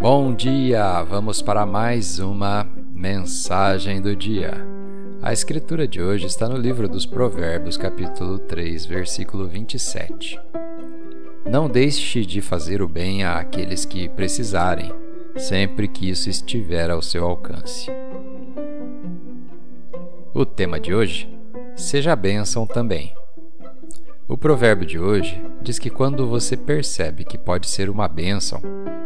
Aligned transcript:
Bom 0.00 0.34
dia! 0.34 1.02
Vamos 1.02 1.42
para 1.42 1.66
mais 1.66 2.18
uma 2.18 2.66
mensagem 2.94 4.00
do 4.00 4.16
dia. 4.16 4.54
A 5.20 5.34
escritura 5.34 5.86
de 5.86 6.00
hoje 6.00 6.26
está 6.26 6.48
no 6.48 6.56
livro 6.56 6.88
dos 6.88 7.04
Provérbios, 7.04 7.76
capítulo 7.76 8.38
3, 8.38 8.86
versículo 8.86 9.46
27. 9.46 10.40
Não 11.44 11.68
deixe 11.68 12.24
de 12.24 12.40
fazer 12.40 12.80
o 12.80 12.88
bem 12.88 13.22
àqueles 13.24 13.84
que 13.84 14.08
precisarem, 14.08 14.90
sempre 15.36 15.88
que 15.88 16.08
isso 16.08 16.30
estiver 16.30 16.90
ao 16.90 17.02
seu 17.02 17.26
alcance. 17.26 17.90
O 20.32 20.46
tema 20.46 20.80
de 20.80 20.94
hoje: 20.94 21.28
Seja 21.76 22.16
bênção 22.16 22.66
também. 22.66 23.17
O 24.28 24.36
provérbio 24.36 24.86
de 24.86 24.98
hoje 24.98 25.42
diz 25.62 25.78
que 25.78 25.88
quando 25.88 26.26
você 26.26 26.54
percebe 26.54 27.24
que 27.24 27.38
pode 27.38 27.66
ser 27.66 27.88
uma 27.88 28.06
bênção, 28.06 28.60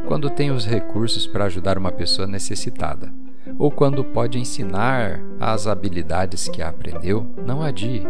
quando 0.05 0.29
tem 0.29 0.51
os 0.51 0.67
recursos 0.67 1.29
para 1.29 1.45
ajudar 1.45 1.79
uma 1.79 1.93
pessoa 1.93 2.27
necessitada, 2.27 3.09
ou 3.57 3.71
quando 3.71 4.03
pode 4.03 4.37
ensinar 4.41 5.21
as 5.39 5.69
habilidades 5.69 6.49
que 6.49 6.61
aprendeu, 6.61 7.25
não 7.47 7.63
adie. 7.63 8.03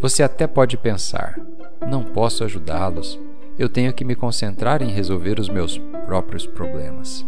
Você 0.00 0.22
até 0.22 0.46
pode 0.46 0.78
pensar: 0.78 1.38
não 1.86 2.02
posso 2.02 2.42
ajudá-los, 2.42 3.20
eu 3.58 3.68
tenho 3.68 3.92
que 3.92 4.04
me 4.04 4.14
concentrar 4.14 4.80
em 4.80 4.88
resolver 4.88 5.38
os 5.38 5.50
meus 5.50 5.76
próprios 6.06 6.46
problemas. 6.46 7.22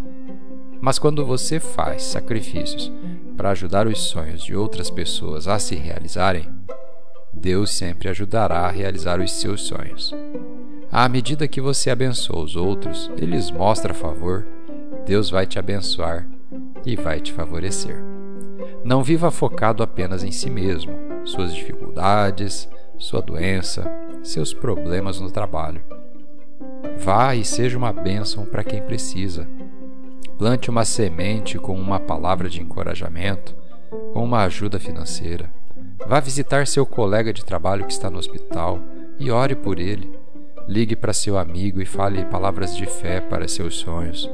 Mas 0.81 0.99
quando 0.99 1.27
você 1.27 1.61
faz 1.61 2.03
sacrifícios 2.03 2.91
para 3.37 3.51
ajudar 3.51 3.87
os 3.87 4.01
sonhos 4.01 4.43
de 4.43 4.57
outras 4.57 4.89
pessoas 4.89 5.47
a 5.47 5.59
se 5.59 5.75
realizarem, 5.75 6.49
Deus 7.39 7.71
sempre 7.71 8.09
ajudará 8.09 8.61
a 8.61 8.71
realizar 8.71 9.21
os 9.21 9.31
seus 9.31 9.63
sonhos. 9.63 10.13
À 10.91 11.07
medida 11.07 11.47
que 11.47 11.61
você 11.61 11.91
abençoa 11.91 12.43
os 12.43 12.57
outros, 12.57 13.11
Ele 13.19 13.33
lhes 13.33 13.51
mostra 13.51 13.93
favor, 13.93 14.47
Deus 15.05 15.29
vai 15.29 15.47
te 15.47 15.59
abençoar 15.59 16.27
e 16.85 16.97
vai 16.97 17.21
te 17.21 17.35
favorecer. 17.35 18.03
Não 18.83 19.03
viva 19.03 19.31
focado 19.31 19.83
apenas 19.83 20.25
em 20.25 20.33
si 20.33 20.49
mesmo, 20.49 20.97
suas 21.25 21.55
dificuldades, 21.55 22.69
sua 22.97 23.21
doença, 23.21 23.85
seus 24.23 24.55
problemas 24.55 25.21
no 25.21 25.31
trabalho. 25.31 25.83
Vá 26.97 27.35
e 27.35 27.45
seja 27.45 27.77
uma 27.77 27.93
bênção 27.93 28.47
para 28.47 28.65
quem 28.65 28.81
precisa. 28.81 29.47
Plante 30.39 30.71
uma 30.71 30.87
semente 30.87 31.59
com 31.59 31.79
uma 31.79 32.01
palavra 32.01 32.49
de 32.49 32.63
encorajamento, 32.63 33.55
com 34.15 34.25
uma 34.25 34.43
ajuda 34.45 34.81
financeira 34.81 35.51
Vá 36.09 36.21
visitar 36.21 36.67
seu 36.69 36.87
colega 36.87 37.33
de 37.33 37.45
trabalho 37.45 37.85
que 37.85 37.93
está 37.93 38.09
no 38.09 38.19
hospital 38.19 38.79
e 39.19 39.31
ore 39.31 39.57
por 39.57 39.81
ele. 39.81 40.17
Ligue 40.69 40.95
para 40.95 41.13
seu 41.13 41.37
amigo 41.37 41.81
e 41.81 41.87
fale 41.87 42.25
palavras 42.25 42.77
de 42.77 42.87
fé 42.87 43.21
para 43.21 43.49
seus 43.49 43.77
sonhos. 43.77 44.31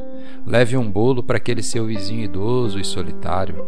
Leve 0.46 0.76
um 0.76 0.90
bolo 0.90 1.22
para 1.22 1.38
aquele 1.38 1.62
seu 1.62 1.86
vizinho 1.86 2.24
idoso 2.24 2.78
e 2.78 2.84
solitário. 2.84 3.66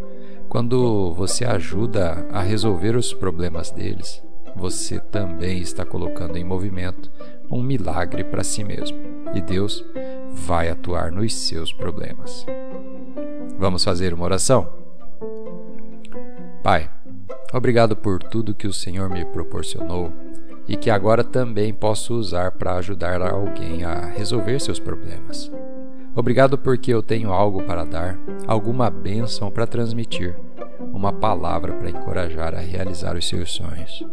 Quando 0.51 1.13
você 1.13 1.47
ajuda 1.47 2.27
a 2.31 2.43
resolver 2.43 2.95
os 2.95 3.13
problemas 3.13 3.71
deles, 3.71 4.23
você 4.55 5.01
também 5.01 5.59
está 5.59 5.85
colocando 5.85 6.37
em 6.37 6.45
movimento 6.45 7.11
um 7.51 7.63
milagre 7.63 8.23
para 8.23 8.45
si 8.45 8.63
mesmo 8.63 8.97
e 9.35 9.41
Deus 9.41 9.85
vai 10.31 10.69
atuar 10.69 11.11
nos 11.11 11.35
seus 11.35 11.73
problemas. 11.73 12.47
Vamos 13.59 13.83
fazer 13.83 14.13
uma 14.13 14.25
oração? 14.25 14.69
Pai, 16.63 16.89
Obrigado 17.55 17.95
por 17.95 18.21
tudo 18.21 18.53
que 18.53 18.67
o 18.67 18.73
Senhor 18.73 19.09
me 19.09 19.25
proporcionou 19.25 20.13
e 20.67 20.77
que 20.77 20.91
agora 20.91 21.23
também 21.23 21.73
posso 21.73 22.15
usar 22.15 22.51
para 22.51 22.75
ajudar 22.75 23.23
alguém 23.23 23.85
a 23.85 24.07
resolver 24.07 24.59
seus 24.61 24.81
problemas. 24.81 25.53
Obrigado 26.17 26.59
porque 26.59 26.93
eu 26.93 27.01
tenho 27.01 27.33
algo 27.33 27.63
para 27.63 27.85
dar, 27.85 28.19
alguma 28.49 28.91
bênção 28.91 29.53
para 29.53 29.69
transmitir, 29.69 30.37
uma 30.93 31.13
palavra 31.13 31.75
para 31.75 31.91
encorajar 31.91 32.55
a 32.57 32.61
realizar 32.61 33.15
os 33.15 33.29
seus 33.29 33.53
sonhos. 33.53 34.05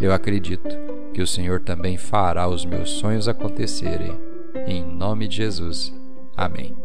Eu 0.00 0.12
acredito 0.12 0.76
que 1.14 1.22
o 1.22 1.26
Senhor 1.26 1.60
também 1.60 1.96
fará 1.96 2.48
os 2.48 2.64
meus 2.64 2.90
sonhos 2.90 3.28
acontecerem. 3.28 4.18
Em 4.66 4.84
nome 4.84 5.28
de 5.28 5.36
Jesus. 5.36 5.94
Amém. 6.36 6.81